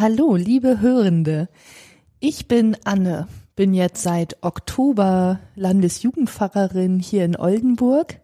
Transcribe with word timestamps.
Hallo, 0.00 0.34
liebe 0.34 0.80
Hörende. 0.80 1.50
Ich 2.20 2.48
bin 2.48 2.74
Anne, 2.84 3.28
bin 3.54 3.74
jetzt 3.74 4.02
seit 4.02 4.42
Oktober 4.42 5.40
Landesjugendpfarrerin 5.56 6.98
hier 7.00 7.26
in 7.26 7.36
Oldenburg 7.36 8.18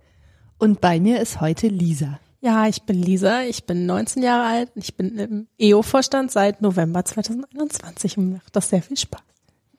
und 0.57 0.81
bei 0.81 1.01
mir 1.01 1.21
ist 1.21 1.43
heute 1.43 1.69
Lisa. 1.69 2.19
Ja, 2.41 2.67
ich 2.67 2.85
bin 2.85 3.03
Lisa, 3.03 3.43
ich 3.43 3.65
bin 3.65 3.85
19 3.85 4.23
Jahre 4.23 4.47
alt 4.49 4.71
und 4.75 4.85
ich 4.85 4.97
bin 4.97 5.19
im 5.19 5.49
EO-Vorstand 5.59 6.33
seit 6.33 6.63
November 6.63 7.05
2021 7.05 8.17
und 8.17 8.33
macht 8.33 8.57
das 8.57 8.71
sehr 8.71 8.81
viel 8.81 8.97
Spaß. 8.97 9.21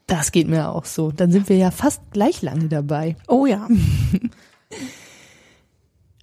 Das 0.05 0.32
geht 0.32 0.48
mir 0.48 0.70
auch 0.70 0.86
so. 0.86 1.11
Dann 1.11 1.32
sind 1.32 1.50
wir 1.50 1.57
ja 1.57 1.71
fast 1.71 2.04
gleich 2.11 2.43
lange 2.43 2.68
dabei. 2.68 3.16
Oh 3.27 3.48
ja. 3.48 3.68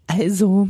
Also, 0.06 0.68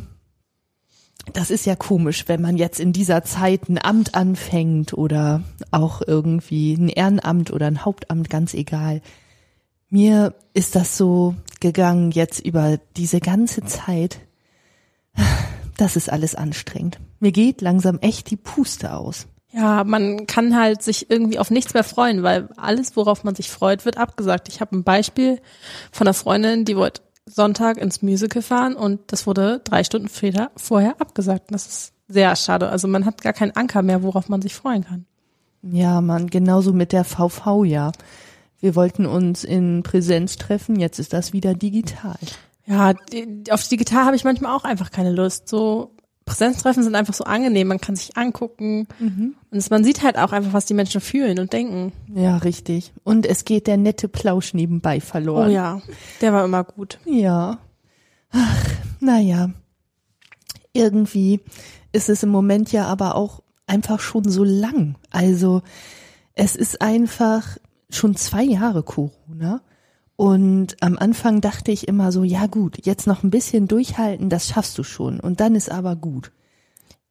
das 1.33 1.51
ist 1.51 1.67
ja 1.67 1.77
komisch, 1.77 2.25
wenn 2.29 2.41
man 2.41 2.57
jetzt 2.57 2.81
in 2.81 2.93
dieser 2.93 3.25
Zeit 3.25 3.69
ein 3.69 3.83
Amt 3.83 4.15
anfängt 4.15 4.93
oder 4.93 5.43
auch 5.71 6.03
irgendwie 6.07 6.75
ein 6.75 6.89
Ehrenamt 6.89 7.53
oder 7.53 7.67
ein 7.67 7.85
Hauptamt, 7.85 8.31
ganz 8.31 8.55
egal. 8.55 9.01
Mir 9.89 10.35
ist 10.53 10.77
das 10.77 10.97
so 10.97 11.35
gegangen 11.61 12.11
jetzt 12.11 12.41
über 12.41 12.79
diese 12.97 13.21
ganze 13.21 13.63
Zeit. 13.63 14.21
Das 15.77 15.97
ist 15.97 16.11
alles 16.11 16.35
anstrengend. 16.35 17.01
Mir 17.21 17.33
geht 17.33 17.61
langsam 17.61 17.99
echt 18.01 18.31
die 18.31 18.37
Puste 18.37 18.95
aus. 18.95 19.27
Ja, 19.53 19.85
man 19.85 20.27
kann 20.27 20.57
halt 20.57 20.83
sich 20.83 21.11
irgendwie 21.11 21.39
auf 21.39 21.51
nichts 21.51 21.75
mehr 21.75 21.85
freuen, 21.85 22.25
weil 22.25 22.49
alles, 22.57 22.97
worauf 22.97 23.23
man 23.23 23.37
sich 23.37 23.51
freut, 23.51 23.85
wird 23.85 23.99
abgesagt. 23.99 24.49
Ich 24.49 24.61
habe 24.61 24.77
ein 24.77 24.83
Beispiel 24.83 25.41
von 25.93 26.09
einer 26.09 26.15
Freundin, 26.15 26.65
die 26.65 26.77
wollte 26.77 27.03
Sonntag 27.27 27.79
ins 27.79 28.03
Musical 28.03 28.43
fahren 28.43 28.77
und 28.77 29.01
das 29.13 29.27
wurde 29.27 29.61
drei 29.65 29.85
Stunden 29.85 30.09
später 30.09 30.51
vorher 30.57 31.01
abgesagt. 31.01 31.51
das 31.51 31.67
ist 31.67 31.93
sehr 32.07 32.37
schade. 32.37 32.69
Also 32.69 32.87
man 32.87 33.07
hat 33.07 33.23
gar 33.23 33.33
keinen 33.33 33.57
Anker 33.57 33.83
mehr, 33.83 34.03
worauf 34.03 34.29
man 34.29 34.43
sich 34.43 34.55
freuen 34.55 34.85
kann. 34.85 35.07
Ja, 35.63 36.03
man, 36.03 36.29
genauso 36.29 36.73
mit 36.73 36.93
der 36.93 37.05
VV 37.05 37.65
ja. 37.65 37.93
Wir 38.61 38.75
wollten 38.75 39.07
uns 39.07 39.45
in 39.45 39.83
Präsenz 39.83 40.37
treffen, 40.37 40.79
jetzt 40.79 40.99
ist 40.99 41.13
das 41.13 41.33
wieder 41.33 41.55
digital. 41.55 42.19
Ja, 42.67 42.95
auf 43.51 43.69
digital 43.69 44.05
habe 44.05 44.17
ich 44.17 44.25
manchmal 44.25 44.55
auch 44.57 44.65
einfach 44.65 44.91
keine 44.91 45.13
Lust. 45.13 45.49
So 45.49 45.94
Präsenztreffen 46.25 46.83
sind 46.83 46.95
einfach 46.95 47.15
so 47.15 47.25
angenehm, 47.25 47.69
man 47.69 47.81
kann 47.81 47.97
sich 47.97 48.17
angucken 48.17 48.89
mhm. 48.99 49.35
und 49.51 49.71
man 49.71 49.85
sieht 49.85 50.03
halt 50.03 50.17
auch 50.17 50.33
einfach, 50.33 50.55
was 50.55 50.65
die 50.65 50.75
Menschen 50.75 51.01
fühlen 51.01 51.39
und 51.39 51.53
denken. 51.53 51.93
Ja, 52.15 52.39
richtig. 52.39 52.93
Und 53.03 53.27
es 53.27 53.45
geht 53.45 53.67
der 53.67 53.77
nette 53.77 54.09
Plausch 54.09 54.55
nebenbei 54.55 55.01
verloren. 55.01 55.51
Oh 55.51 55.53
ja, 55.53 55.83
der 56.21 56.33
war 56.33 56.45
immer 56.45 56.65
gut. 56.65 56.99
Ja. 57.05 57.59
Ach, 58.31 58.67
naja. 59.01 59.51
Irgendwie 60.73 61.41
ist 61.93 62.09
es 62.09 62.23
im 62.23 62.31
Moment 62.31 62.73
ja 62.73 62.87
aber 62.87 63.15
auch 63.15 63.43
einfach 63.67 64.01
schon 64.01 64.29
so 64.29 64.45
lang. 64.45 64.97
Also 65.11 65.63
es 66.35 66.57
ist 66.57 66.81
einfach 66.81 67.59
schon 67.91 68.17
zwei 68.17 68.43
Jahre 68.43 68.83
Corona. 68.83 69.61
Und 70.17 70.77
am 70.81 70.97
Anfang 70.97 71.41
dachte 71.41 71.73
ich 71.73 71.89
immer 71.89 72.13
so, 72.13 72.23
ja 72.23 72.47
gut, 72.47 72.87
jetzt 72.87 73.07
noch 73.07 73.25
ein 73.25 73.31
bisschen 73.31 73.67
durchhalten, 73.67 74.31
das 74.31 74.49
schaffst 74.49 74.79
du 74.79 74.85
schon. 74.85 75.19
Und 75.19 75.41
dann 75.41 75.55
ist 75.55 75.71
aber 75.71 75.97
gut. 75.97 76.31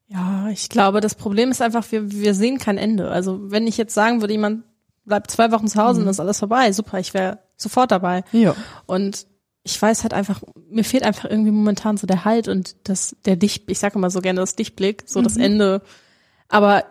Ja, 0.08 0.50
ich 0.50 0.70
glaube, 0.70 1.02
das 1.02 1.16
Problem 1.16 1.52
ist 1.52 1.62
einfach, 1.62 1.92
wir, 1.92 2.12
wir 2.12 2.34
sehen 2.34 2.60
kein 2.60 2.78
Ende. 2.78 3.10
Also 3.10 3.52
wenn 3.52 3.68
ich 3.68 3.78
jetzt 3.78 3.94
sagen 3.94 4.22
würde, 4.22 4.34
jemand 4.34 4.64
bleibt 5.06 5.32
zwei 5.32 5.52
Wochen 5.52 5.68
zu 5.68 5.82
Hause 5.82 6.00
mhm. 6.00 6.08
und 6.08 6.12
ist 6.12 6.20
alles 6.20 6.40
vorbei, 6.40 6.72
super, 6.72 7.00
ich 7.00 7.14
wäre 7.14 7.40
sofort 7.58 7.92
dabei. 7.92 8.24
Ja. 8.32 8.56
Und 8.86 9.28
ich 9.64 9.82
weiß 9.82 10.04
halt 10.04 10.14
einfach, 10.14 10.42
mir 10.70 10.84
fehlt 10.84 11.04
einfach 11.04 11.30
irgendwie 11.30 11.52
momentan 11.52 11.98
so 11.98 12.06
der 12.06 12.26
Halt 12.26 12.48
und 12.48 12.76
das, 12.84 13.16
der 13.26 13.36
Dicht, 13.36 13.70
ich 13.70 13.80
sage 13.80 13.98
immer 13.98 14.10
so 14.10 14.22
gerne 14.22 14.40
das 14.40 14.56
Dichtblick, 14.56 15.04
so 15.06 15.20
mhm. 15.20 15.24
das 15.24 15.38
Ende. 15.38 15.82
Aber 16.48 16.84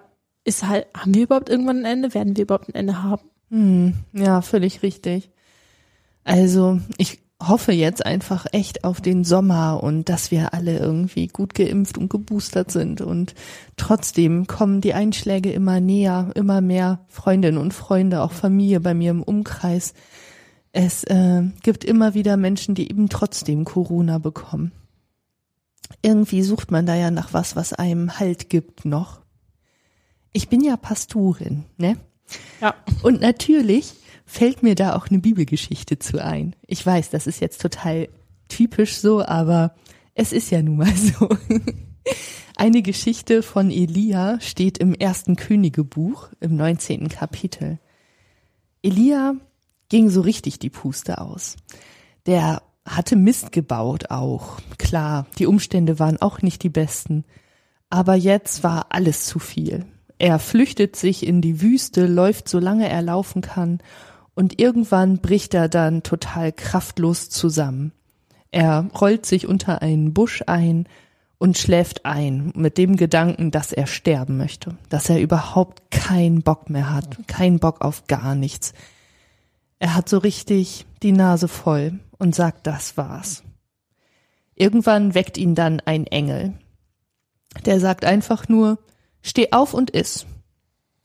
ist 0.44 0.66
halt, 0.66 0.86
haben 0.96 1.14
wir 1.14 1.24
überhaupt 1.24 1.48
irgendwann 1.48 1.80
ein 1.80 1.84
Ende? 1.84 2.14
Werden 2.14 2.36
wir 2.36 2.44
überhaupt 2.44 2.68
ein 2.68 2.74
Ende 2.74 3.02
haben? 3.02 3.22
Mhm. 3.50 3.94
Ja, 4.12 4.42
völlig 4.42 4.82
richtig. 4.82 5.30
Also 6.24 6.80
ich 6.98 7.22
hoffe 7.48 7.72
jetzt 7.72 8.04
einfach 8.06 8.46
echt 8.52 8.84
auf 8.84 9.00
den 9.00 9.24
Sommer 9.24 9.82
und 9.82 10.08
dass 10.08 10.30
wir 10.30 10.54
alle 10.54 10.78
irgendwie 10.78 11.26
gut 11.26 11.54
geimpft 11.54 11.98
und 11.98 12.08
geboostert 12.08 12.70
sind 12.70 13.00
und 13.00 13.34
trotzdem 13.76 14.46
kommen 14.46 14.80
die 14.80 14.94
Einschläge 14.94 15.52
immer 15.52 15.80
näher, 15.80 16.30
immer 16.34 16.60
mehr 16.60 17.04
Freundinnen 17.08 17.58
und 17.58 17.74
Freunde, 17.74 18.22
auch 18.22 18.32
Familie 18.32 18.80
bei 18.80 18.94
mir 18.94 19.10
im 19.10 19.22
Umkreis. 19.22 19.94
Es 20.72 21.04
äh, 21.04 21.42
gibt 21.62 21.84
immer 21.84 22.14
wieder 22.14 22.36
Menschen, 22.36 22.74
die 22.74 22.88
eben 22.90 23.08
trotzdem 23.08 23.64
Corona 23.64 24.18
bekommen. 24.18 24.72
Irgendwie 26.00 26.42
sucht 26.42 26.70
man 26.70 26.86
da 26.86 26.94
ja 26.94 27.10
nach 27.10 27.32
was, 27.32 27.56
was 27.56 27.72
einem 27.72 28.18
Halt 28.18 28.48
gibt 28.48 28.84
noch. 28.84 29.20
Ich 30.32 30.48
bin 30.48 30.62
ja 30.62 30.76
Pastorin, 30.76 31.64
ne? 31.76 31.96
Ja. 32.62 32.74
Und 33.02 33.20
natürlich 33.20 33.92
fällt 34.32 34.62
mir 34.62 34.74
da 34.74 34.96
auch 34.96 35.08
eine 35.08 35.18
Bibelgeschichte 35.18 35.98
zu 35.98 36.24
ein. 36.24 36.56
Ich 36.66 36.84
weiß, 36.84 37.10
das 37.10 37.26
ist 37.26 37.42
jetzt 37.42 37.60
total 37.60 38.08
typisch 38.48 38.96
so, 38.96 39.22
aber 39.22 39.74
es 40.14 40.32
ist 40.32 40.50
ja 40.50 40.62
nun 40.62 40.78
mal 40.78 40.96
so. 40.96 41.28
Eine 42.56 42.80
Geschichte 42.80 43.42
von 43.42 43.70
Elia 43.70 44.40
steht 44.40 44.78
im 44.78 44.94
ersten 44.94 45.36
Königebuch 45.36 46.30
im 46.40 46.56
19. 46.56 47.10
Kapitel. 47.10 47.78
Elia 48.82 49.34
ging 49.90 50.08
so 50.08 50.22
richtig 50.22 50.58
die 50.58 50.70
Puste 50.70 51.20
aus. 51.20 51.56
Der 52.24 52.62
hatte 52.86 53.16
Mist 53.16 53.52
gebaut 53.52 54.10
auch. 54.10 54.60
Klar, 54.78 55.26
die 55.38 55.46
Umstände 55.46 55.98
waren 55.98 56.22
auch 56.22 56.40
nicht 56.40 56.62
die 56.62 56.70
besten. 56.70 57.24
Aber 57.90 58.14
jetzt 58.14 58.64
war 58.64 58.86
alles 58.88 59.26
zu 59.26 59.38
viel. 59.38 59.84
Er 60.16 60.38
flüchtet 60.38 60.96
sich 60.96 61.26
in 61.26 61.42
die 61.42 61.60
Wüste, 61.60 62.06
läuft 62.06 62.48
so 62.48 62.58
lange 62.58 62.88
er 62.88 63.02
laufen 63.02 63.42
kann 63.42 63.80
und 64.34 64.60
irgendwann 64.60 65.18
bricht 65.18 65.54
er 65.54 65.68
dann 65.68 66.02
total 66.02 66.52
kraftlos 66.52 67.28
zusammen. 67.28 67.92
Er 68.50 68.88
rollt 68.98 69.26
sich 69.26 69.46
unter 69.46 69.82
einen 69.82 70.12
Busch 70.12 70.42
ein 70.46 70.86
und 71.38 71.58
schläft 71.58 72.04
ein 72.04 72.52
mit 72.54 72.78
dem 72.78 72.96
Gedanken, 72.96 73.50
dass 73.50 73.72
er 73.72 73.86
sterben 73.86 74.36
möchte, 74.36 74.76
dass 74.88 75.10
er 75.10 75.20
überhaupt 75.20 75.90
keinen 75.90 76.42
Bock 76.42 76.70
mehr 76.70 76.92
hat, 76.92 77.26
keinen 77.26 77.58
Bock 77.58 77.80
auf 77.80 78.06
gar 78.06 78.34
nichts. 78.34 78.74
Er 79.78 79.94
hat 79.94 80.08
so 80.08 80.18
richtig 80.18 80.86
die 81.02 81.12
Nase 81.12 81.48
voll 81.48 81.98
und 82.18 82.34
sagt, 82.34 82.66
das 82.68 82.96
war's. 82.96 83.42
Irgendwann 84.54 85.14
weckt 85.14 85.36
ihn 85.36 85.54
dann 85.56 85.80
ein 85.80 86.06
Engel. 86.06 86.54
Der 87.66 87.80
sagt 87.80 88.04
einfach 88.04 88.48
nur, 88.48 88.78
steh 89.22 89.50
auf 89.50 89.74
und 89.74 89.90
iss. 89.90 90.26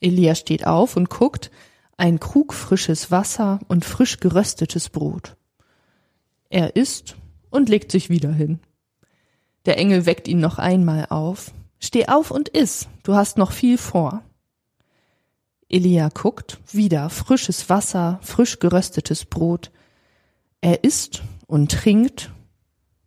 Elia 0.00 0.34
steht 0.34 0.66
auf 0.66 0.96
und 0.96 1.10
guckt, 1.10 1.50
ein 1.98 2.20
Krug 2.20 2.54
frisches 2.54 3.10
Wasser 3.10 3.60
und 3.68 3.84
frisch 3.84 4.20
geröstetes 4.20 4.88
Brot. 4.88 5.36
Er 6.48 6.76
isst 6.76 7.16
und 7.50 7.68
legt 7.68 7.92
sich 7.92 8.08
wieder 8.08 8.32
hin. 8.32 8.60
Der 9.66 9.76
Engel 9.76 10.06
weckt 10.06 10.28
ihn 10.28 10.40
noch 10.40 10.58
einmal 10.58 11.06
auf. 11.10 11.52
Steh 11.78 12.08
auf 12.08 12.30
und 12.30 12.48
iss, 12.48 12.88
du 13.02 13.14
hast 13.14 13.36
noch 13.36 13.52
viel 13.52 13.76
vor. 13.76 14.22
Elia 15.68 16.08
guckt, 16.08 16.58
wieder 16.72 17.10
frisches 17.10 17.68
Wasser, 17.68 18.18
frisch 18.22 18.58
geröstetes 18.58 19.26
Brot. 19.26 19.70
Er 20.60 20.82
isst 20.84 21.22
und 21.46 21.70
trinkt, 21.70 22.30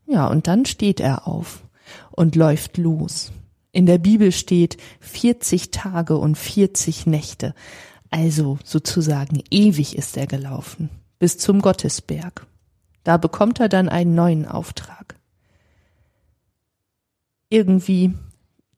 ja, 0.05 0.27
und 0.27 0.47
dann 0.47 0.65
steht 0.65 0.99
er 0.99 1.27
auf 1.27 1.63
und 2.11 2.35
läuft 2.35 2.77
los. 2.77 3.31
In 3.71 3.85
der 3.85 3.97
Bibel 3.97 4.31
steht 4.31 4.77
40 4.99 5.71
Tage 5.71 6.17
und 6.17 6.37
40 6.37 7.07
Nächte. 7.07 7.55
Also 8.11 8.59
sozusagen 8.63 9.41
ewig 9.49 9.97
ist 9.97 10.17
er 10.17 10.27
gelaufen, 10.27 10.89
bis 11.17 11.37
zum 11.37 11.61
Gottesberg. 11.61 12.45
Da 13.03 13.17
bekommt 13.17 13.59
er 13.59 13.69
dann 13.69 13.89
einen 13.89 14.13
neuen 14.13 14.45
Auftrag. 14.45 15.15
Irgendwie 17.49 18.13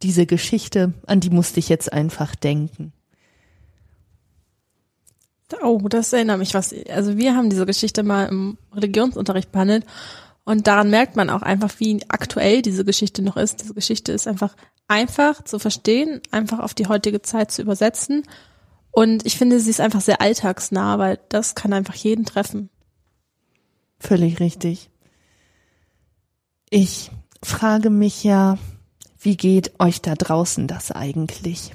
diese 0.04 0.26
Geschichte, 0.26 0.94
an 1.08 1.20
die 1.20 1.32
musste 1.32 1.60
ich 1.60 1.68
jetzt 1.68 1.92
einfach 1.92 2.36
denken. 2.36 2.94
Oh, 5.62 5.80
das 5.90 6.14
erinnert 6.14 6.40
mich 6.40 6.54
was. 6.54 6.74
Also 6.90 7.18
wir 7.18 7.36
haben 7.36 7.50
diese 7.50 7.66
Geschichte 7.66 8.04
mal 8.04 8.26
im 8.26 8.58
Religionsunterricht 8.74 9.52
behandelt 9.52 9.86
und 10.46 10.68
daran 10.68 10.90
merkt 10.90 11.16
man 11.16 11.30
auch 11.30 11.42
einfach, 11.42 11.80
wie 11.80 12.04
aktuell 12.08 12.62
diese 12.62 12.86
Geschichte 12.86 13.22
noch 13.22 13.38
ist. 13.38 13.62
Diese 13.62 13.74
Geschichte 13.74 14.12
ist 14.12 14.28
einfach 14.28 14.56
einfach 14.88 15.44
zu 15.44 15.60
verstehen, 15.60 16.22
einfach 16.32 16.60
auf 16.60 16.74
die 16.74 16.88
heutige 16.88 17.22
Zeit 17.22 17.52
zu 17.52 17.62
übersetzen 17.62 18.24
und 18.94 19.26
ich 19.26 19.38
finde, 19.40 19.60
sie 19.60 19.72
ist 19.72 19.82
einfach 19.82 20.02
sehr 20.02 20.22
alltagsnah, 20.22 21.00
weil 21.00 21.20
das 21.30 21.56
kann 21.56 21.74
einfach 21.74 21.96
jeden 21.96 22.26
treffen. 22.26 22.70
Völlig 24.00 24.40
richtig. 24.40 24.92
Ich 26.70 27.10
frage 27.42 27.90
mich 27.90 28.24
ja, 28.24 28.60
wie 29.20 29.36
geht 29.36 29.80
euch 29.80 30.02
da 30.02 30.14
draußen 30.14 30.68
das 30.68 30.92
eigentlich? 30.92 31.74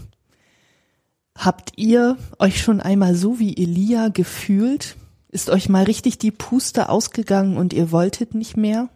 Habt 1.36 1.72
ihr 1.76 2.16
euch 2.38 2.62
schon 2.62 2.80
einmal 2.80 3.16
so 3.16 3.40
wie 3.40 3.56
Elia 3.56 4.10
gefühlt? 4.10 4.94
Ist 5.28 5.50
euch 5.50 5.68
mal 5.68 5.84
richtig 5.84 6.18
die 6.18 6.30
Puste 6.30 6.88
ausgegangen 6.88 7.56
und 7.56 7.72
ihr 7.72 7.90
wolltet 7.90 8.34
nicht 8.34 8.56
mehr? 8.56 8.90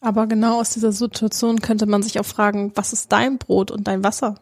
Aber 0.00 0.26
genau 0.26 0.60
aus 0.60 0.70
dieser 0.70 0.92
Situation 0.92 1.60
könnte 1.60 1.84
man 1.84 2.02
sich 2.02 2.18
auch 2.20 2.26
fragen, 2.26 2.72
was 2.74 2.94
ist 2.94 3.12
dein 3.12 3.36
Brot 3.36 3.70
und 3.70 3.86
dein 3.86 4.02
Wasser? 4.02 4.36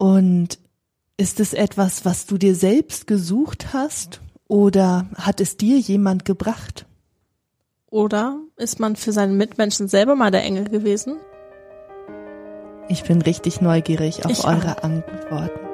Und 0.00 0.58
ist 1.18 1.40
es 1.40 1.52
etwas, 1.52 2.06
was 2.06 2.24
du 2.24 2.38
dir 2.38 2.54
selbst 2.54 3.06
gesucht 3.06 3.74
hast 3.74 4.22
oder 4.48 5.06
hat 5.14 5.42
es 5.42 5.58
dir 5.58 5.78
jemand 5.78 6.24
gebracht? 6.24 6.86
Oder 7.90 8.38
ist 8.56 8.80
man 8.80 8.96
für 8.96 9.12
seine 9.12 9.34
Mitmenschen 9.34 9.88
selber 9.88 10.16
mal 10.16 10.30
der 10.30 10.42
Engel 10.42 10.64
gewesen? 10.64 11.18
Ich 12.88 13.04
bin 13.04 13.20
richtig 13.20 13.60
neugierig 13.60 14.24
auf 14.24 14.30
ich 14.30 14.44
eure 14.46 14.78
auch. 14.78 14.84
Antworten. 14.84 15.69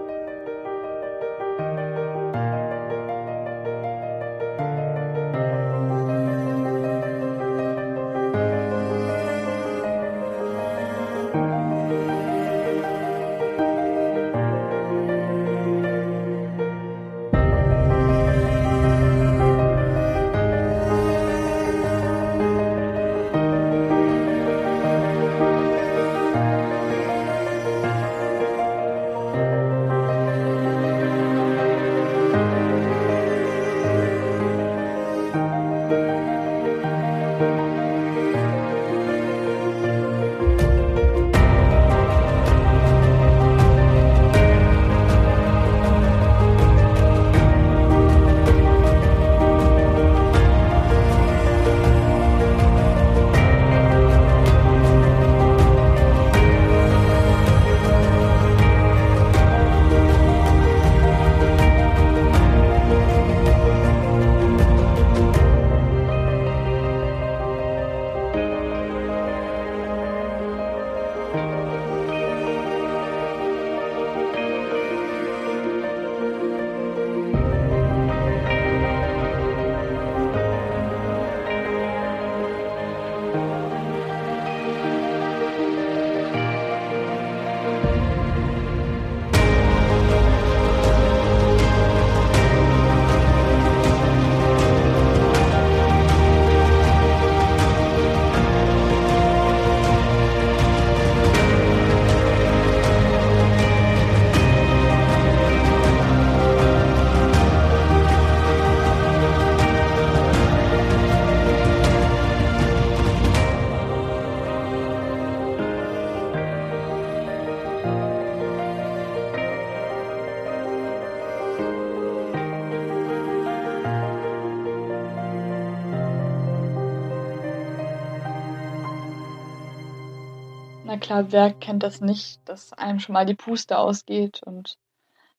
Klar, 130.98 131.32
wer 131.32 131.52
kennt 131.52 131.82
das 131.82 132.00
nicht, 132.00 132.40
dass 132.48 132.72
einem 132.72 133.00
schon 133.00 133.12
mal 133.12 133.26
die 133.26 133.34
Puste 133.34 133.78
ausgeht 133.78 134.42
und 134.44 134.78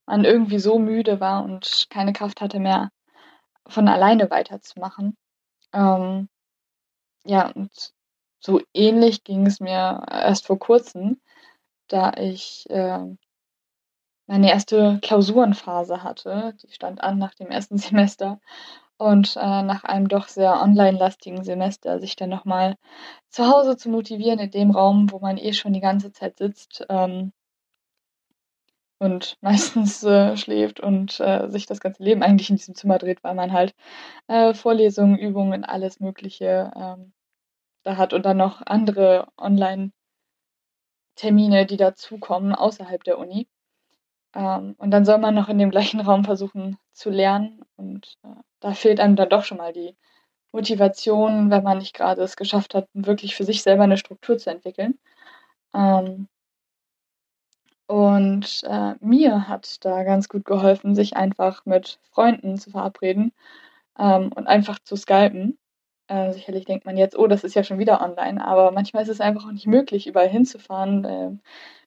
man 0.06 0.24
irgendwie 0.24 0.60
so 0.60 0.80
müde 0.80 1.20
war 1.20 1.44
und 1.44 1.88
keine 1.90 2.14
Kraft 2.14 2.42
hatte 2.42 2.60
mehr, 2.60 2.92
von 3.68 3.88
alleine 3.88 4.30
weiterzumachen. 4.30 5.18
Ähm, 5.74 6.30
ja, 7.26 7.50
und 7.52 7.94
so 8.40 8.62
ähnlich 8.74 9.24
ging 9.24 9.46
es 9.46 9.60
mir 9.60 10.06
erst 10.10 10.48
vor 10.48 10.60
kurzem, 10.60 11.22
da 11.88 12.14
ich 12.14 12.70
äh, 12.70 13.00
meine 14.28 14.50
erste 14.50 15.00
Klausurenphase 15.02 16.04
hatte. 16.04 16.56
Die 16.62 16.72
stand 16.72 17.02
an 17.02 17.18
nach 17.18 17.34
dem 17.36 17.48
ersten 17.48 17.78
Semester 17.78 18.40
und 18.98 19.36
äh, 19.36 19.64
nach 19.64 19.84
einem 19.84 20.08
doch 20.08 20.28
sehr 20.28 20.62
online-lastigen 20.62 21.44
Semester 21.44 22.00
sich 22.00 22.16
dann 22.16 22.30
nochmal 22.30 22.76
zu 23.30 23.48
Hause 23.48 23.78
zu 23.78 23.90
motivieren 23.90 24.40
in 24.40 24.52
dem 24.52 24.72
Raum, 24.72 25.12
wo 25.12 25.20
man 25.20 25.38
eh 25.38 25.54
schon 25.54 25.74
die 25.74 25.82
ganze 25.82 26.12
Zeit 26.12 26.38
sitzt 26.40 26.86
ähm, 26.90 27.32
und 29.00 29.38
meistens 29.42 30.04
äh, 30.04 30.36
schläft 30.38 30.80
und 30.80 31.20
äh, 31.20 31.50
sich 31.50 31.66
das 31.66 31.80
ganze 31.80 32.04
Leben 32.04 32.24
eigentlich 32.24 32.50
in 32.50 32.58
diesem 32.58 32.76
Zimmer 32.76 32.98
dreht, 32.98 33.24
weil 33.24 33.36
man 33.36 33.54
halt 33.54 33.74
äh, 34.28 34.54
Vorlesungen, 34.54 35.18
Übungen, 35.18 35.64
alles 35.64 36.00
Mögliche 36.00 36.72
ähm, 36.76 37.14
da 37.84 37.98
hat 37.98 38.14
und 38.14 38.26
dann 38.26 38.38
noch 38.38 38.62
andere 38.66 39.28
Online-Termine, 39.38 41.66
die 41.66 41.78
dazukommen 41.78 42.54
außerhalb 42.56 43.04
der 43.04 43.18
Uni. 43.20 43.48
Ähm, 44.36 44.76
und 44.78 44.92
dann 44.92 45.06
soll 45.06 45.18
man 45.18 45.36
noch 45.36 45.50
in 45.50 45.58
dem 45.58 45.72
gleichen 45.72 46.00
Raum 46.00 46.26
versuchen 46.26 46.78
zu 46.94 47.10
lernen. 47.10 47.62
Und 47.76 48.18
äh, 48.24 48.30
da 48.60 48.74
fehlt 48.74 49.00
einem 49.00 49.16
dann 49.16 49.30
doch 49.30 49.44
schon 49.44 49.58
mal 49.58 49.74
die 49.74 49.96
Motivation, 50.52 51.52
wenn 51.52 51.64
man 51.64 51.80
nicht 51.80 51.94
gerade 51.94 52.22
es 52.24 52.36
geschafft 52.38 52.74
hat, 52.76 52.88
wirklich 52.94 53.36
für 53.36 53.44
sich 53.44 53.64
selber 53.64 53.84
eine 53.84 53.98
Struktur 53.98 54.38
zu 54.38 54.50
entwickeln. 54.50 55.00
Ähm, 55.74 56.28
und 57.88 58.64
äh, 58.66 58.96
mir 59.00 59.48
hat 59.48 59.86
da 59.86 60.04
ganz 60.04 60.28
gut 60.30 60.46
geholfen, 60.46 60.94
sich 60.94 61.16
einfach 61.16 61.66
mit 61.66 62.00
Freunden 62.12 62.57
zu 62.57 62.72
verabreden 62.72 63.31
ähm, 63.98 64.31
und 64.36 64.48
einfach 64.48 64.80
zu 64.80 64.96
skypen. 64.98 65.57
Äh, 66.07 66.31
sicherlich 66.33 66.66
denkt 66.66 66.85
man 66.85 66.97
jetzt, 66.97 67.18
oh, 67.18 67.28
das 67.28 67.44
ist 67.44 67.56
ja 67.56 67.64
schon 67.64 67.80
wieder 67.80 68.02
online, 68.02 68.45
aber 68.45 68.71
manchmal 68.71 69.04
ist 69.04 69.09
es 69.09 69.21
einfach 69.21 69.45
auch 69.45 69.52
nicht 69.52 69.68
möglich, 69.68 70.07
überall 70.07 70.30
hinzufahren. 70.30 71.06
Äh, 71.06 71.31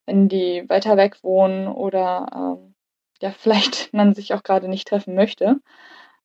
wenn 0.06 0.28
die 0.28 0.68
weiter 0.68 0.96
weg 0.96 1.22
wohnen 1.22 1.68
oder 1.68 2.26
ähm, 2.34 2.74
ja, 3.20 3.30
vielleicht 3.38 3.92
man 3.94 4.14
sich 4.14 4.34
auch 4.34 4.42
gerade 4.42 4.68
nicht 4.68 4.88
treffen 4.88 5.14
möchte, 5.14 5.60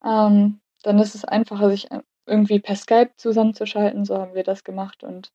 ähm, 0.05 0.61
dann 0.83 0.99
ist 0.99 1.15
es 1.15 1.25
einfacher, 1.25 1.69
sich 1.69 1.91
äh, 1.91 2.01
irgendwie 2.25 2.59
per 2.59 2.75
Skype 2.75 3.11
zusammenzuschalten. 3.17 4.05
So 4.05 4.17
haben 4.17 4.35
wir 4.35 4.43
das 4.43 4.63
gemacht 4.63 5.03
und 5.03 5.31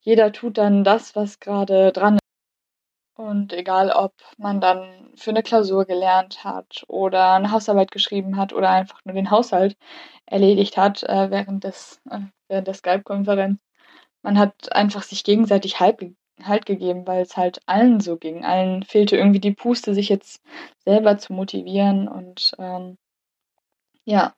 jeder 0.00 0.32
tut 0.32 0.58
dann 0.58 0.84
das, 0.84 1.16
was 1.16 1.40
gerade 1.40 1.92
dran 1.92 2.14
ist. 2.16 2.25
Und 3.16 3.52
egal, 3.54 3.90
ob 3.90 4.12
man 4.36 4.60
dann 4.60 5.10
für 5.16 5.30
eine 5.30 5.42
Klausur 5.42 5.86
gelernt 5.86 6.44
hat 6.44 6.84
oder 6.88 7.32
eine 7.34 7.50
Hausarbeit 7.50 7.90
geschrieben 7.90 8.36
hat 8.36 8.52
oder 8.52 8.70
einfach 8.70 9.04
nur 9.04 9.14
den 9.14 9.30
Haushalt 9.30 9.76
erledigt 10.26 10.76
hat 10.76 11.02
äh, 11.02 11.30
während, 11.30 11.64
des, 11.64 12.00
äh, 12.10 12.20
während 12.48 12.66
der 12.66 12.74
Skype-Konferenz, 12.74 13.60
man 14.22 14.38
hat 14.38 14.72
einfach 14.72 15.02
sich 15.02 15.24
gegenseitig 15.24 15.80
halb, 15.80 16.02
Halt 16.42 16.66
gegeben, 16.66 17.06
weil 17.06 17.22
es 17.22 17.36
halt 17.38 17.60
allen 17.66 18.00
so 18.00 18.18
ging. 18.18 18.44
Allen 18.44 18.82
fehlte 18.82 19.16
irgendwie 19.16 19.40
die 19.40 19.54
Puste, 19.54 19.94
sich 19.94 20.10
jetzt 20.10 20.42
selber 20.84 21.16
zu 21.16 21.32
motivieren 21.32 22.08
und 22.08 22.52
ähm, 22.58 22.98
ja, 24.04 24.34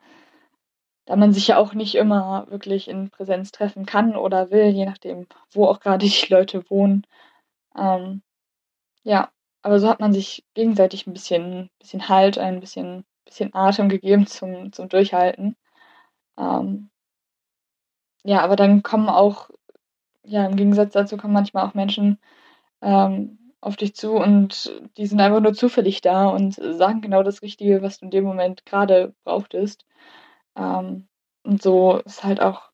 da 1.05 1.17
man 1.17 1.33
sich 1.33 1.47
ja 1.49 1.57
auch 1.57 1.73
nicht 1.73 1.95
immer 1.95 2.47
wirklich 2.49 2.87
in 2.87 3.09
Präsenz 3.09 3.51
treffen 3.51 3.85
kann 3.85 4.15
oder 4.15 4.49
will, 4.51 4.67
je 4.67 4.85
nachdem, 4.85 5.27
wo 5.51 5.65
auch 5.65 5.81
gerade 5.81 6.05
die 6.07 6.33
Leute 6.33 6.69
wohnen. 6.69 7.05
Ähm, 7.77 8.21
ja, 9.03 9.31
aber 9.61 9.79
so 9.79 9.89
hat 9.89 9.99
man 9.99 10.13
sich 10.13 10.45
gegenseitig 10.53 11.07
ein 11.07 11.13
bisschen, 11.13 11.69
bisschen 11.79 12.09
Halt, 12.09 12.37
ein 12.37 12.59
bisschen, 12.59 13.05
bisschen 13.25 13.53
Atem 13.53 13.89
gegeben 13.89 14.27
zum, 14.27 14.71
zum 14.73 14.89
Durchhalten. 14.89 15.55
Ähm, 16.37 16.89
ja, 18.23 18.41
aber 18.41 18.55
dann 18.55 18.83
kommen 18.83 19.09
auch 19.09 19.49
ja, 20.29 20.45
im 20.45 20.55
Gegensatz 20.55 20.93
dazu 20.93 21.17
kommen 21.17 21.33
manchmal 21.33 21.65
auch 21.67 21.73
Menschen 21.73 22.19
ähm, 22.81 23.39
auf 23.61 23.75
dich 23.77 23.95
zu 23.95 24.13
und 24.13 24.71
die 24.97 25.07
sind 25.07 25.19
einfach 25.21 25.41
nur 25.41 25.53
zufällig 25.53 26.01
da 26.01 26.27
und 26.29 26.55
sagen 26.55 27.01
genau 27.01 27.23
das 27.23 27.41
Richtige, 27.41 27.81
was 27.81 27.99
du 27.99 28.05
in 28.05 28.11
dem 28.11 28.23
Moment 28.25 28.65
gerade 28.65 29.15
brauchtest. 29.23 29.85
Ähm, 30.55 31.07
und 31.43 31.61
so 31.61 31.97
ist 32.05 32.23
halt 32.23 32.41
auch 32.41 32.71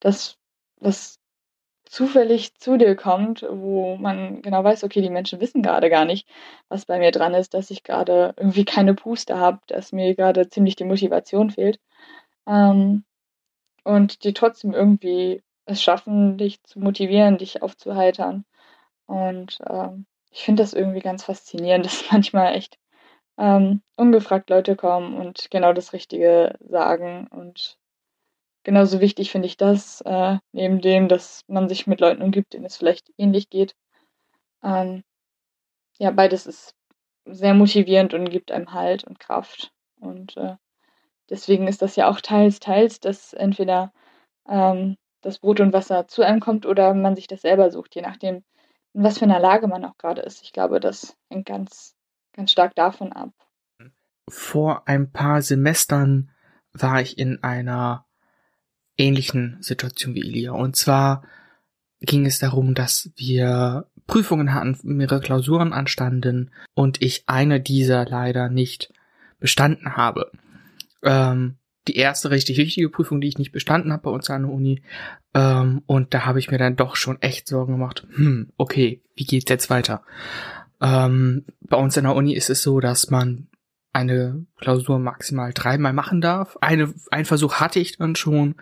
das, 0.00 0.38
was 0.78 1.20
zufällig 1.92 2.54
zu 2.54 2.78
dir 2.78 2.96
kommt, 2.96 3.46
wo 3.50 3.96
man 3.96 4.40
genau 4.40 4.64
weiß, 4.64 4.82
okay, 4.82 5.02
die 5.02 5.10
Menschen 5.10 5.40
wissen 5.42 5.62
gerade 5.62 5.90
gar 5.90 6.06
nicht, 6.06 6.26
was 6.70 6.86
bei 6.86 6.98
mir 6.98 7.10
dran 7.10 7.34
ist, 7.34 7.52
dass 7.52 7.70
ich 7.70 7.84
gerade 7.84 8.32
irgendwie 8.38 8.64
keine 8.64 8.94
Puste 8.94 9.38
habe, 9.38 9.60
dass 9.66 9.92
mir 9.92 10.14
gerade 10.14 10.48
ziemlich 10.48 10.74
die 10.74 10.84
Motivation 10.84 11.50
fehlt. 11.50 11.78
Ähm, 12.46 13.04
und 13.84 14.24
die 14.24 14.32
trotzdem 14.32 14.72
irgendwie 14.72 15.42
es 15.66 15.82
schaffen, 15.82 16.38
dich 16.38 16.62
zu 16.64 16.80
motivieren, 16.80 17.36
dich 17.36 17.62
aufzuheitern. 17.62 18.46
Und 19.06 19.58
ähm, 19.68 20.06
ich 20.30 20.44
finde 20.44 20.62
das 20.62 20.72
irgendwie 20.72 21.00
ganz 21.00 21.24
faszinierend, 21.24 21.84
dass 21.86 22.10
manchmal 22.10 22.54
echt 22.54 22.78
ähm, 23.36 23.82
ungefragt 23.96 24.48
Leute 24.48 24.76
kommen 24.76 25.14
und 25.14 25.50
genau 25.50 25.74
das 25.74 25.92
Richtige 25.92 26.56
sagen. 26.60 27.26
Und 27.28 27.76
genauso 28.62 29.00
wichtig 29.00 29.30
finde 29.30 29.46
ich 29.46 29.56
das, 29.56 30.00
äh, 30.02 30.38
neben 30.52 30.80
dem, 30.80 31.08
dass 31.08 31.44
man 31.48 31.68
sich 31.68 31.86
mit 31.86 32.00
Leuten 32.00 32.22
umgibt, 32.22 32.52
denen 32.52 32.64
es 32.64 32.76
vielleicht 32.76 33.12
ähnlich 33.18 33.50
geht. 33.50 33.74
Ähm, 34.62 35.02
ja, 35.98 36.10
beides 36.10 36.46
ist 36.46 36.74
sehr 37.24 37.54
motivierend 37.54 38.14
und 38.14 38.30
gibt 38.30 38.50
einem 38.50 38.72
Halt 38.72 39.04
und 39.04 39.20
Kraft. 39.20 39.72
Und 40.00 40.36
äh, 40.36 40.56
deswegen 41.30 41.68
ist 41.68 41.82
das 41.82 41.96
ja 41.96 42.08
auch 42.08 42.20
teils, 42.20 42.60
teils, 42.60 43.00
dass 43.00 43.32
entweder 43.32 43.92
ähm, 44.48 44.96
das 45.20 45.38
Brot 45.38 45.60
und 45.60 45.72
Wasser 45.72 46.08
zu 46.08 46.22
einem 46.22 46.40
kommt 46.40 46.66
oder 46.66 46.94
man 46.94 47.14
sich 47.14 47.28
das 47.28 47.42
selber 47.42 47.70
sucht, 47.70 47.94
je 47.94 48.02
nachdem, 48.02 48.44
in 48.94 49.04
was 49.04 49.18
für 49.18 49.24
einer 49.24 49.40
Lage 49.40 49.68
man 49.68 49.84
auch 49.84 49.96
gerade 49.96 50.22
ist. 50.22 50.42
Ich 50.42 50.52
glaube, 50.52 50.80
das 50.80 51.16
hängt 51.30 51.46
ganz, 51.46 51.94
ganz 52.32 52.50
stark 52.50 52.74
davon 52.74 53.12
ab. 53.12 53.30
Vor 54.28 54.82
ein 54.86 55.12
paar 55.12 55.42
Semestern 55.42 56.30
war 56.72 57.00
ich 57.00 57.18
in 57.18 57.42
einer 57.42 58.06
ähnlichen 59.02 59.56
Situation 59.60 60.14
wie 60.14 60.22
Elia. 60.22 60.52
Und 60.52 60.76
zwar 60.76 61.22
ging 62.00 62.26
es 62.26 62.38
darum, 62.38 62.74
dass 62.74 63.10
wir 63.16 63.86
Prüfungen 64.06 64.54
hatten, 64.54 64.78
mehrere 64.82 65.20
Klausuren 65.20 65.72
anstanden 65.72 66.50
und 66.74 67.00
ich 67.00 67.24
eine 67.26 67.60
dieser 67.60 68.04
leider 68.04 68.48
nicht 68.48 68.92
bestanden 69.38 69.96
habe. 69.96 70.30
Ähm, 71.02 71.56
die 71.88 71.96
erste 71.96 72.30
richtig 72.30 72.58
wichtige 72.58 72.88
Prüfung, 72.88 73.20
die 73.20 73.28
ich 73.28 73.38
nicht 73.38 73.52
bestanden 73.52 73.92
habe 73.92 74.04
bei 74.04 74.10
uns 74.10 74.30
an 74.30 74.42
der 74.42 74.52
Uni. 74.52 74.82
Ähm, 75.34 75.82
und 75.86 76.14
da 76.14 76.24
habe 76.26 76.38
ich 76.38 76.50
mir 76.50 76.58
dann 76.58 76.76
doch 76.76 76.96
schon 76.96 77.20
echt 77.20 77.48
Sorgen 77.48 77.72
gemacht. 77.72 78.06
Hm, 78.14 78.52
okay, 78.56 79.02
wie 79.16 79.24
geht's 79.24 79.50
jetzt 79.50 79.70
weiter? 79.70 80.02
Ähm, 80.80 81.44
bei 81.60 81.76
uns 81.76 81.96
an 81.98 82.04
der 82.04 82.14
Uni 82.14 82.34
ist 82.34 82.50
es 82.50 82.62
so, 82.62 82.80
dass 82.80 83.10
man 83.10 83.48
eine 83.92 84.46
Klausur 84.58 84.98
maximal 84.98 85.52
dreimal 85.52 85.92
machen 85.92 86.20
darf. 86.20 86.56
Eine, 86.60 86.92
ein 87.10 87.24
Versuch 87.24 87.54
hatte 87.54 87.78
ich 87.78 87.98
dann 87.98 88.16
schon. 88.16 88.54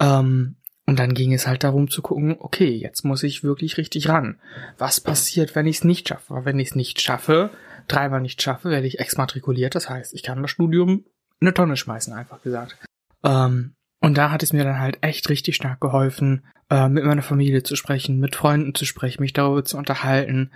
Ähm, 0.00 0.56
und 0.86 0.98
dann 0.98 1.14
ging 1.14 1.32
es 1.32 1.46
halt 1.46 1.64
darum 1.64 1.88
zu 1.88 2.02
gucken, 2.02 2.36
okay, 2.38 2.70
jetzt 2.70 3.04
muss 3.04 3.22
ich 3.22 3.42
wirklich 3.42 3.78
richtig 3.78 4.08
ran. 4.08 4.38
Was 4.76 5.00
passiert, 5.00 5.54
wenn 5.54 5.66
ich 5.66 5.76
es 5.76 5.84
nicht 5.84 6.08
schaffe? 6.08 6.44
Wenn 6.44 6.58
ich 6.58 6.68
es 6.68 6.74
nicht 6.74 7.00
schaffe, 7.00 7.50
dreimal 7.88 8.20
nicht 8.20 8.42
schaffe, 8.42 8.70
werde 8.70 8.86
ich 8.86 8.98
exmatrikuliert. 8.98 9.74
Das 9.74 9.88
heißt, 9.88 10.12
ich 10.12 10.22
kann 10.22 10.42
das 10.42 10.50
Studium 10.50 11.04
eine 11.40 11.54
Tonne 11.54 11.76
schmeißen, 11.76 12.12
einfach 12.12 12.42
gesagt. 12.42 12.76
Ähm, 13.22 13.74
und 14.00 14.18
da 14.18 14.30
hat 14.30 14.42
es 14.42 14.52
mir 14.52 14.64
dann 14.64 14.78
halt 14.78 14.98
echt 15.00 15.30
richtig 15.30 15.56
stark 15.56 15.80
geholfen, 15.80 16.44
äh, 16.68 16.88
mit 16.88 17.04
meiner 17.04 17.22
Familie 17.22 17.62
zu 17.62 17.76
sprechen, 17.76 18.20
mit 18.20 18.36
Freunden 18.36 18.74
zu 18.74 18.84
sprechen, 18.84 19.22
mich 19.22 19.32
darüber 19.32 19.64
zu 19.64 19.78
unterhalten, 19.78 20.52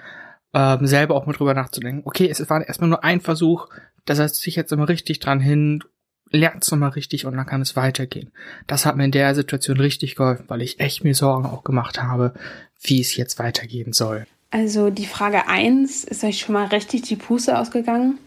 ähm, 0.52 0.86
selber 0.86 1.14
auch 1.14 1.24
mal 1.24 1.32
drüber 1.32 1.54
nachzudenken. 1.54 2.02
Okay, 2.04 2.28
es 2.28 2.48
war 2.50 2.66
erstmal 2.66 2.90
nur 2.90 3.04
ein 3.04 3.22
Versuch, 3.22 3.68
da 4.04 4.14
setzt 4.14 4.42
sich 4.42 4.56
jetzt 4.56 4.72
immer 4.72 4.88
richtig 4.88 5.20
dran 5.20 5.40
hin, 5.40 5.82
lernt 6.30 6.64
es 6.64 6.70
nochmal 6.70 6.90
richtig 6.90 7.26
und 7.26 7.36
dann 7.36 7.46
kann 7.46 7.62
es 7.62 7.76
weitergehen. 7.76 8.30
Das 8.66 8.86
hat 8.86 8.96
mir 8.96 9.04
in 9.04 9.12
der 9.12 9.34
Situation 9.34 9.78
richtig 9.78 10.16
geholfen, 10.16 10.44
weil 10.48 10.62
ich 10.62 10.80
echt 10.80 11.04
mir 11.04 11.14
Sorgen 11.14 11.46
auch 11.46 11.64
gemacht 11.64 12.02
habe, 12.02 12.34
wie 12.82 13.00
es 13.00 13.16
jetzt 13.16 13.38
weitergehen 13.38 13.92
soll. 13.92 14.26
Also 14.50 14.90
die 14.90 15.06
Frage 15.06 15.48
eins 15.48 16.04
ist 16.04 16.24
euch 16.24 16.40
schon 16.40 16.54
mal 16.54 16.66
richtig 16.66 17.02
die 17.02 17.16
Puste 17.16 17.58
ausgegangen. 17.58 18.18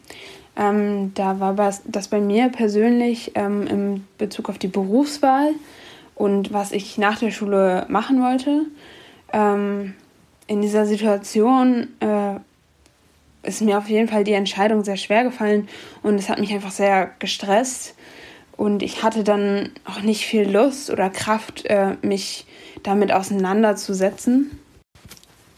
Ähm, 0.56 1.14
da 1.16 1.40
war 1.40 1.56
das 1.56 2.08
bei 2.10 2.20
mir 2.20 2.50
persönlich 2.50 3.32
ähm, 3.36 3.68
im 3.68 4.04
Bezug 4.18 4.50
auf 4.50 4.58
die 4.58 4.68
Berufswahl 4.68 5.54
und 6.16 6.54
was 6.54 6.72
ich 6.72 6.98
nach 6.98 7.20
der 7.20 7.32
Schule 7.32 7.86
machen 7.90 8.22
wollte. 8.22 8.66
Ähm, 9.34 9.94
in 10.48 10.62
dieser 10.62 10.86
Situation 10.86 11.88
äh, 12.02 12.36
ist 13.44 13.62
mir 13.62 13.78
auf 13.78 13.90
jeden 13.90 14.08
Fall 14.08 14.24
die 14.24 14.34
Entscheidung 14.34 14.84
sehr 14.84 14.98
schwer 14.98 15.24
gefallen 15.24 15.68
und 16.04 16.16
es 16.16 16.30
hat 16.30 16.40
mich 16.40 16.54
einfach 16.54 16.72
sehr 16.72 17.12
gestresst. 17.20 17.96
Und 18.58 18.84
ich 18.84 19.02
hatte 19.02 19.24
dann 19.24 19.70
auch 19.86 20.02
nicht 20.02 20.26
viel 20.26 20.50
Lust 20.50 20.92
oder 20.92 21.10
Kraft, 21.10 21.66
äh, 21.66 21.96
mich 22.02 22.46
damit 22.84 23.12
auseinanderzusetzen. 23.12 24.60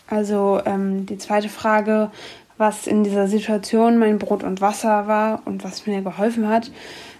Also 0.07 0.61
ähm, 0.65 1.05
die 1.05 1.17
zweite 1.17 1.49
Frage, 1.49 2.11
was 2.57 2.87
in 2.87 3.03
dieser 3.03 3.27
Situation 3.27 3.97
mein 3.97 4.19
Brot 4.19 4.43
und 4.43 4.61
Wasser 4.61 5.07
war 5.07 5.41
und 5.45 5.63
was 5.63 5.85
mir 5.85 6.01
geholfen 6.01 6.47
hat. 6.47 6.71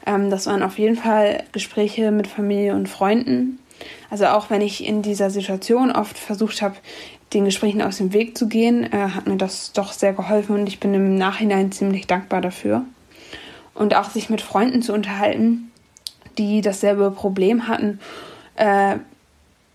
Ähm, 0.06 0.30
das 0.30 0.46
waren 0.46 0.64
auf 0.64 0.78
jeden 0.78 0.96
Fall 0.96 1.44
Gespräche 1.52 2.12
mit 2.12 2.28
Familie 2.28 2.76
und 2.76 2.88
Freunden. 2.88 3.60
Also 4.10 4.28
auch 4.28 4.50
wenn 4.50 4.62
ich 4.62 4.86
in 4.86 5.02
dieser 5.02 5.30
Situation 5.30 5.92
oft 5.92 6.18
versucht 6.18 6.62
habe, 6.62 6.76
den 7.34 7.46
Gesprächen 7.46 7.82
aus 7.82 7.98
dem 7.98 8.14
Weg 8.14 8.38
zu 8.38 8.48
gehen, 8.48 8.84
äh, 8.92 9.10
hat 9.10 9.28
mir 9.28 9.38
das 9.38 9.74
doch 9.74 9.92
sehr 9.92 10.14
geholfen 10.14 10.56
und 10.56 10.68
ich 10.68 10.80
bin 10.80 10.94
im 10.94 11.16
Nachhinein 11.16 11.72
ziemlich 11.72 12.08
dankbar 12.08 12.42
dafür. 12.42 12.86
Und 13.74 13.96
auch 13.96 14.10
sich 14.10 14.30
mit 14.30 14.42
Freunden 14.42 14.82
zu 14.82 14.94
unterhalten, 14.94 15.72
die 16.38 16.62
dasselbe 16.62 17.12
Problem 17.12 17.68
hatten 17.68 18.00
äh, 18.56 18.98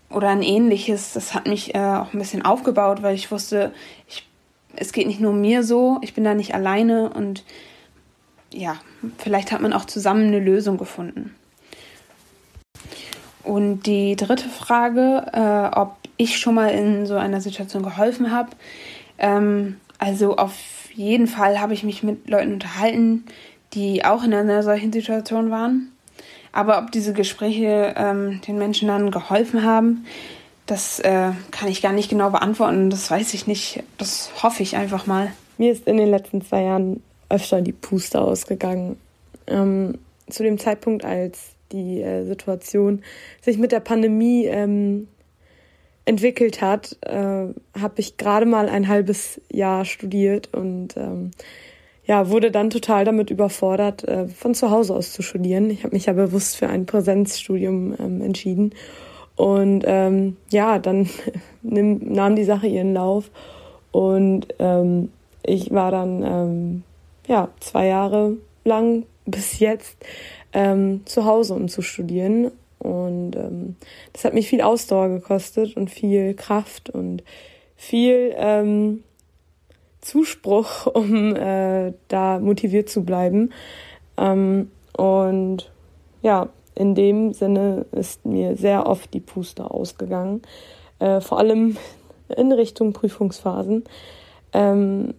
oder 0.09 0.29
ein 0.29 0.41
ähnliches, 0.41 1.13
das 1.13 1.33
hat 1.33 1.47
mich 1.47 1.75
äh, 1.75 1.79
auch 1.79 2.13
ein 2.13 2.19
bisschen 2.19 2.43
aufgebaut, 2.43 3.03
weil 3.03 3.15
ich 3.15 3.31
wusste, 3.31 3.73
ich 4.07 4.25
es 4.75 4.93
geht 4.93 5.07
nicht 5.07 5.19
nur 5.19 5.33
mir 5.33 5.63
so, 5.63 5.97
ich 6.01 6.13
bin 6.13 6.23
da 6.23 6.33
nicht 6.33 6.53
alleine 6.53 7.09
und 7.09 7.43
ja, 8.51 8.77
vielleicht 9.17 9.51
hat 9.51 9.61
man 9.61 9.73
auch 9.73 9.85
zusammen 9.85 10.27
eine 10.27 10.39
Lösung 10.39 10.77
gefunden. 10.77 11.35
Und 13.43 13.83
die 13.83 14.15
dritte 14.15 14.49
Frage, 14.49 15.25
äh, 15.33 15.77
ob 15.77 15.97
ich 16.19 16.37
schon 16.37 16.53
mal 16.53 16.69
in 16.69 17.05
so 17.05 17.15
einer 17.15 17.41
Situation 17.41 17.81
geholfen 17.81 18.31
habe. 18.31 18.49
Ähm, 19.17 19.77
also 19.97 20.35
auf 20.35 20.53
jeden 20.93 21.27
Fall 21.27 21.59
habe 21.59 21.73
ich 21.73 21.83
mich 21.83 22.03
mit 22.03 22.29
Leuten 22.29 22.53
unterhalten, 22.53 23.25
die 23.73 24.03
auch 24.03 24.23
in 24.23 24.33
einer 24.33 24.61
solchen 24.61 24.91
Situation 24.91 25.49
waren. 25.49 25.91
Aber 26.51 26.79
ob 26.79 26.91
diese 26.91 27.13
Gespräche 27.13 27.95
ähm, 27.97 28.41
den 28.47 28.57
Menschen 28.57 28.89
dann 28.89 29.11
geholfen 29.11 29.63
haben, 29.63 30.05
das 30.65 30.99
äh, 30.99 31.31
kann 31.51 31.69
ich 31.69 31.81
gar 31.81 31.93
nicht 31.93 32.09
genau 32.09 32.29
beantworten. 32.31 32.89
Das 32.89 33.09
weiß 33.09 33.33
ich 33.33 33.47
nicht. 33.47 33.83
Das 33.97 34.31
hoffe 34.43 34.61
ich 34.61 34.75
einfach 34.75 35.07
mal. 35.07 35.31
Mir 35.57 35.71
ist 35.71 35.87
in 35.87 35.97
den 35.97 36.09
letzten 36.09 36.41
zwei 36.41 36.63
Jahren 36.63 37.01
öfter 37.29 37.61
die 37.61 37.71
Puste 37.71 38.19
ausgegangen. 38.19 38.97
Ähm, 39.47 39.97
zu 40.29 40.43
dem 40.43 40.59
Zeitpunkt, 40.59 41.05
als 41.05 41.51
die 41.71 42.01
äh, 42.01 42.25
Situation 42.25 43.03
sich 43.41 43.57
mit 43.57 43.71
der 43.71 43.79
Pandemie 43.79 44.45
ähm, 44.45 45.07
entwickelt 46.09 46.59
hat, 46.59 46.97
äh, 47.01 47.13
habe 47.79 47.93
ich 47.97 48.17
gerade 48.17 48.47
mal 48.47 48.67
ein 48.67 48.87
halbes 48.87 49.39
Jahr 49.51 49.85
studiert 49.85 50.49
und 50.51 50.97
ähm, 50.97 51.29
ja, 52.03 52.29
wurde 52.29 52.49
dann 52.49 52.71
total 52.71 53.05
damit 53.05 53.29
überfordert, 53.29 54.07
äh, 54.07 54.27
von 54.27 54.55
zu 54.55 54.71
Hause 54.71 54.95
aus 54.95 55.13
zu 55.13 55.21
studieren. 55.21 55.69
Ich 55.69 55.83
habe 55.83 55.95
mich 55.95 56.07
ja 56.07 56.13
bewusst 56.13 56.57
für 56.57 56.67
ein 56.67 56.87
Präsenzstudium 56.87 57.93
ähm, 57.99 58.21
entschieden 58.21 58.73
und 59.35 59.83
ähm, 59.85 60.35
ja, 60.49 60.79
dann 60.79 61.07
nahm 61.61 62.35
die 62.35 62.43
Sache 62.43 62.65
ihren 62.65 62.95
Lauf 62.95 63.29
und 63.91 64.47
ähm, 64.57 65.11
ich 65.43 65.69
war 65.69 65.91
dann 65.91 66.23
ähm, 66.23 66.83
ja 67.27 67.49
zwei 67.59 67.85
Jahre 67.85 68.37
lang 68.65 69.03
bis 69.27 69.59
jetzt 69.59 69.95
ähm, 70.53 71.01
zu 71.05 71.25
Hause, 71.25 71.53
um 71.53 71.67
zu 71.67 71.83
studieren. 71.83 72.49
Und 72.79 73.35
ähm, 73.35 73.75
das 74.13 74.25
hat 74.25 74.33
mich 74.33 74.47
viel 74.47 74.61
Ausdauer 74.61 75.09
gekostet 75.09 75.75
und 75.75 75.89
viel 75.89 76.33
Kraft 76.33 76.89
und 76.89 77.23
viel 77.75 78.33
ähm, 78.37 79.03
Zuspruch, 80.01 80.87
um 80.93 81.35
äh, 81.35 81.93
da 82.07 82.39
motiviert 82.39 82.89
zu 82.89 83.03
bleiben. 83.03 83.51
Ähm, 84.17 84.71
und 84.97 85.71
ja, 86.21 86.49
in 86.75 86.95
dem 86.95 87.33
Sinne 87.33 87.85
ist 87.91 88.25
mir 88.25 88.55
sehr 88.55 88.87
oft 88.87 89.13
die 89.13 89.19
Puste 89.19 89.69
ausgegangen, 89.69 90.41
äh, 90.99 91.19
vor 91.21 91.37
allem 91.37 91.77
in 92.35 92.51
Richtung 92.51 92.93
Prüfungsphasen. 92.93 93.83
Ähm, 94.53 95.13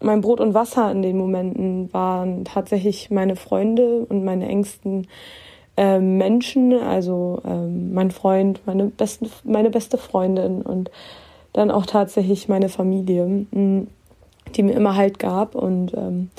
mein 0.00 0.20
Brot 0.20 0.40
und 0.40 0.52
Wasser 0.52 0.90
in 0.90 1.02
den 1.02 1.16
Momenten 1.16 1.92
waren 1.92 2.44
tatsächlich 2.44 3.10
meine 3.10 3.36
Freunde 3.36 4.04
und 4.08 4.24
meine 4.24 4.46
engsten 4.46 5.06
äh, 5.76 5.98
Menschen, 5.98 6.72
also 6.72 7.40
ähm, 7.44 7.92
mein 7.92 8.10
Freund, 8.10 8.60
meine, 8.66 8.86
besten, 8.86 9.30
meine 9.44 9.70
beste 9.70 9.98
Freundin 9.98 10.62
und 10.62 10.90
dann 11.52 11.70
auch 11.70 11.86
tatsächlich 11.86 12.48
meine 12.48 12.68
Familie, 12.68 13.46
die 13.50 14.62
mir 14.62 14.72
immer 14.72 14.96
Halt 14.96 15.18
gab 15.18 15.54
und 15.54 15.94
ähm, 15.94 16.30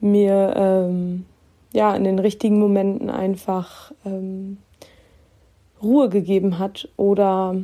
mir 0.00 0.54
ähm, 0.56 1.24
ja 1.72 1.94
in 1.96 2.04
den 2.04 2.18
richtigen 2.18 2.58
Momenten 2.58 3.08
einfach 3.10 3.92
ähm, 4.04 4.58
Ruhe 5.82 6.08
gegeben 6.08 6.58
hat 6.58 6.88
oder 6.96 7.56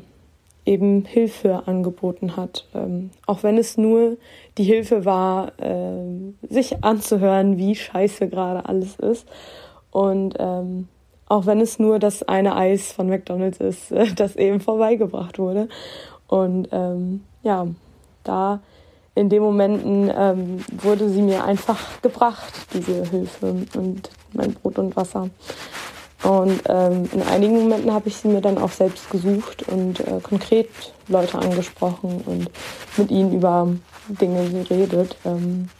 eben 0.66 1.04
Hilfe 1.04 1.62
angeboten 1.66 2.36
hat. 2.36 2.66
Ähm, 2.74 3.10
auch 3.26 3.42
wenn 3.42 3.58
es 3.58 3.76
nur 3.76 4.16
die 4.58 4.64
Hilfe 4.64 5.04
war, 5.04 5.52
äh, 5.58 6.32
sich 6.48 6.84
anzuhören, 6.84 7.58
wie 7.58 7.74
scheiße 7.74 8.28
gerade 8.28 8.66
alles 8.66 8.96
ist. 8.96 9.26
Und 9.90 10.34
ähm, 10.38 10.88
auch 11.26 11.46
wenn 11.46 11.60
es 11.60 11.78
nur 11.78 11.98
das 11.98 12.22
eine 12.22 12.56
Eis 12.56 12.92
von 12.92 13.08
McDonald's 13.08 13.58
ist, 13.58 13.92
äh, 13.92 14.12
das 14.16 14.36
eben 14.36 14.60
vorbeigebracht 14.60 15.38
wurde. 15.38 15.68
Und 16.26 16.68
ähm, 16.72 17.24
ja, 17.42 17.66
da 18.24 18.60
in 19.14 19.28
den 19.28 19.42
Momenten 19.42 20.10
ähm, 20.14 20.64
wurde 20.70 21.08
sie 21.08 21.22
mir 21.22 21.44
einfach 21.44 22.00
gebracht, 22.00 22.52
diese 22.72 23.04
Hilfe 23.04 23.66
und 23.76 24.10
mein 24.32 24.54
Brot 24.54 24.78
und 24.78 24.96
Wasser. 24.96 25.28
Und 26.22 26.60
ähm, 26.66 27.08
in 27.12 27.22
einigen 27.22 27.60
Momenten 27.60 27.92
habe 27.92 28.08
ich 28.08 28.16
sie 28.16 28.28
mir 28.28 28.40
dann 28.40 28.58
auch 28.58 28.70
selbst 28.70 29.10
gesucht 29.10 29.66
und 29.68 30.00
äh, 30.00 30.20
konkret 30.22 30.68
Leute 31.08 31.38
angesprochen 31.38 32.22
und 32.26 32.50
mit 32.96 33.10
ihnen 33.10 33.32
über 33.32 33.68
Dinge 34.08 34.48
geredet. 34.50 35.16
Ähm, 35.24 35.70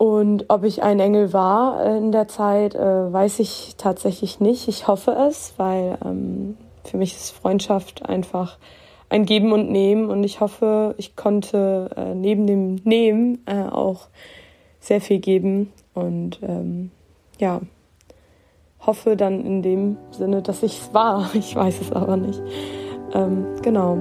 und 0.00 0.46
ob 0.48 0.64
ich 0.64 0.82
ein 0.82 0.98
Engel 0.98 1.34
war 1.34 1.84
in 1.84 2.10
der 2.10 2.26
Zeit, 2.26 2.74
äh, 2.74 3.12
weiß 3.12 3.38
ich 3.38 3.74
tatsächlich 3.76 4.40
nicht. 4.40 4.66
Ich 4.66 4.88
hoffe 4.88 5.10
es, 5.28 5.52
weil 5.58 5.98
ähm, 6.02 6.56
für 6.84 6.96
mich 6.96 7.14
ist 7.14 7.32
Freundschaft 7.32 8.08
einfach 8.08 8.56
ein 9.10 9.26
Geben 9.26 9.52
und 9.52 9.70
Nehmen. 9.70 10.08
Und 10.08 10.24
ich 10.24 10.40
hoffe, 10.40 10.94
ich 10.96 11.16
konnte 11.16 11.90
äh, 11.98 12.14
neben 12.14 12.46
dem 12.46 12.76
Nehmen 12.76 13.42
äh, 13.44 13.64
auch 13.64 14.08
sehr 14.78 15.02
viel 15.02 15.18
geben. 15.18 15.70
Und 15.92 16.40
ähm, 16.44 16.92
ja, 17.38 17.60
hoffe 18.80 19.18
dann 19.18 19.44
in 19.44 19.60
dem 19.60 19.98
Sinne, 20.12 20.40
dass 20.40 20.62
ich 20.62 20.80
es 20.80 20.94
war. 20.94 21.28
Ich 21.34 21.54
weiß 21.54 21.78
es 21.78 21.92
aber 21.92 22.16
nicht. 22.16 22.40
Ähm, 23.12 23.44
genau. 23.60 23.98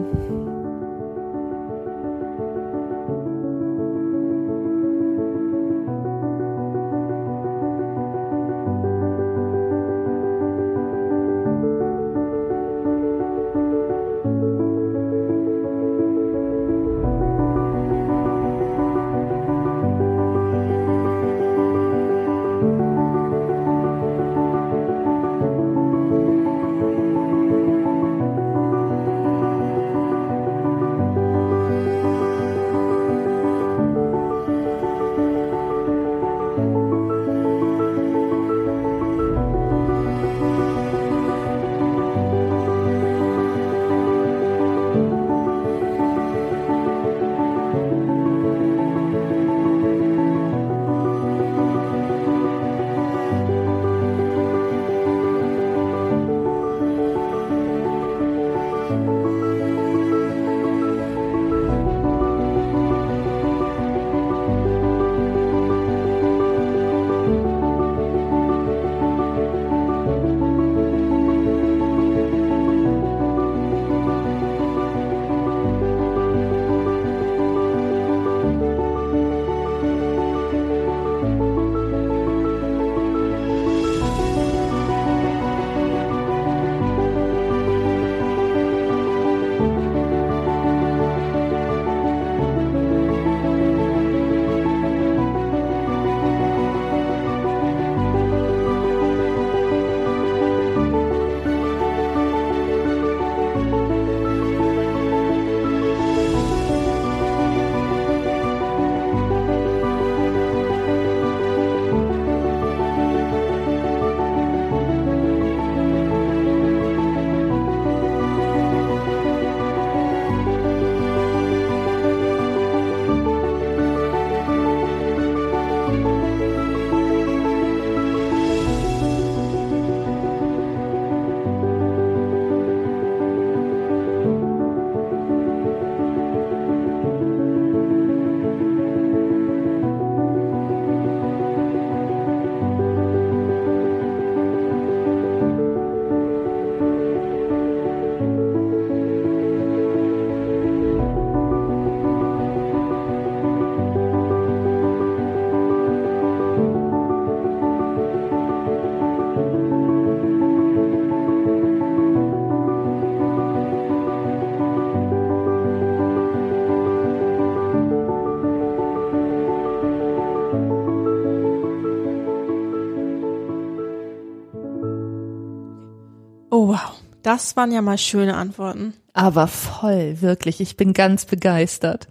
Das 177.30 177.56
waren 177.56 177.72
ja 177.72 177.84
mal 177.84 178.00
schöne 178.00 178.36
Antworten. 178.36 178.96
Aber 179.14 179.46
voll, 179.46 180.20
wirklich. 180.20 180.62
Ich 180.62 180.78
bin 180.78 180.94
ganz 180.94 181.26
begeistert. 181.26 182.08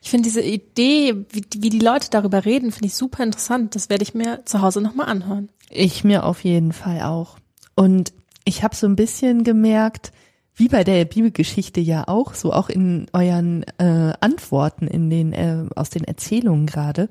Ich 0.00 0.08
finde 0.08 0.24
diese 0.24 0.40
Idee, 0.40 1.26
wie, 1.28 1.44
wie 1.58 1.68
die 1.68 1.80
Leute 1.80 2.08
darüber 2.08 2.46
reden, 2.46 2.72
finde 2.72 2.86
ich 2.86 2.94
super 2.94 3.22
interessant. 3.22 3.74
Das 3.74 3.90
werde 3.90 4.04
ich 4.04 4.14
mir 4.14 4.40
zu 4.46 4.62
Hause 4.62 4.80
nochmal 4.80 5.10
anhören. 5.10 5.50
Ich 5.68 6.02
mir 6.02 6.24
auf 6.24 6.44
jeden 6.44 6.72
Fall 6.72 7.02
auch. 7.02 7.36
Und 7.74 8.14
ich 8.46 8.62
habe 8.62 8.74
so 8.74 8.86
ein 8.86 8.96
bisschen 8.96 9.44
gemerkt, 9.44 10.12
wie 10.54 10.68
bei 10.68 10.82
der 10.82 11.04
Bibelgeschichte 11.04 11.82
ja 11.82 12.08
auch, 12.08 12.32
so 12.32 12.50
auch 12.50 12.70
in 12.70 13.06
euren 13.12 13.64
äh, 13.76 14.14
Antworten 14.20 14.86
in 14.86 15.10
den 15.10 15.34
äh, 15.34 15.66
aus 15.76 15.90
den 15.90 16.04
Erzählungen 16.04 16.64
gerade, 16.64 17.10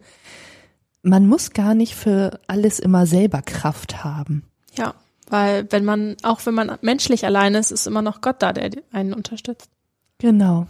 man 1.04 1.28
muss 1.28 1.52
gar 1.52 1.76
nicht 1.76 1.94
für 1.94 2.40
alles 2.48 2.80
immer 2.80 3.06
selber 3.06 3.44
Kraft 3.44 4.04
haben. 4.04 4.42
Ja. 4.76 4.96
Weil 5.30 5.72
wenn 5.72 5.86
man, 5.86 6.18
auch 6.24 6.46
wenn 6.46 6.54
man 6.54 6.78
menschlich 6.82 7.26
allein 7.26 7.56
ist, 7.56 7.72
ist 7.72 7.88
immer 7.88 8.02
noch 8.02 8.22
Gott 8.22 8.42
da, 8.42 8.54
der 8.54 8.72
einen 8.92 9.14
unterstützt. 9.14 9.70
Genau. 10.18 10.68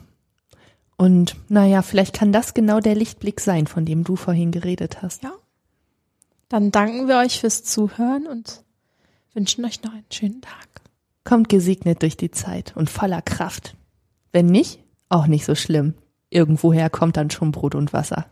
Und 0.97 1.35
naja, 1.49 1.81
vielleicht 1.81 2.13
kann 2.13 2.31
das 2.31 2.53
genau 2.53 2.79
der 2.79 2.95
Lichtblick 2.95 3.39
sein, 3.39 3.67
von 3.67 3.85
dem 3.85 4.03
du 4.03 4.15
vorhin 4.15 4.51
geredet 4.51 5.01
hast. 5.01 5.23
Ja. 5.23 5.33
Dann 6.49 6.71
danken 6.71 7.07
wir 7.07 7.17
euch 7.17 7.39
fürs 7.39 7.63
Zuhören 7.63 8.27
und 8.27 8.63
wünschen 9.33 9.65
euch 9.65 9.81
noch 9.83 9.91
einen 9.91 10.05
schönen 10.11 10.41
Tag. 10.41 10.67
Kommt 11.23 11.49
gesegnet 11.49 12.01
durch 12.01 12.17
die 12.17 12.31
Zeit 12.31 12.75
und 12.75 12.89
voller 12.89 13.21
Kraft. 13.21 13.75
Wenn 14.31 14.45
nicht, 14.47 14.79
auch 15.09 15.27
nicht 15.27 15.45
so 15.45 15.55
schlimm. 15.55 15.95
Irgendwoher 16.29 16.89
kommt 16.89 17.17
dann 17.17 17.29
schon 17.29 17.51
Brot 17.51 17.75
und 17.75 17.93
Wasser. 17.93 18.25